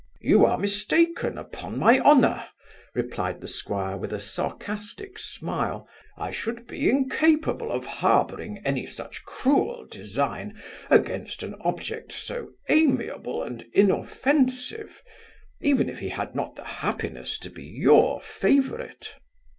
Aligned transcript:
'You 0.19 0.47
are 0.47 0.57
mistaken, 0.57 1.37
upon 1.37 1.77
my 1.77 1.99
honour! 1.99 2.47
(replied 2.95 3.39
the 3.39 3.47
squire, 3.47 3.97
with 3.97 4.11
a 4.11 4.19
sarcastic 4.19 5.19
smile) 5.19 5.87
I 6.17 6.31
should 6.31 6.65
be 6.65 6.89
incapable 6.89 7.71
of 7.71 7.85
harbouring 7.85 8.63
any 8.65 8.87
such 8.87 9.23
cruel 9.25 9.85
design 9.85 10.59
against 10.89 11.43
an 11.43 11.53
object 11.59 12.11
so 12.13 12.49
amiable 12.67 13.43
and 13.43 13.63
inoffensive; 13.73 15.03
even 15.59 15.87
if 15.87 15.99
he 15.99 16.09
had 16.09 16.33
not 16.33 16.55
the 16.55 16.63
happiness 16.65 17.37
to 17.37 17.51
be 17.51 17.61
your 17.65 18.21
favourite. 18.21 19.13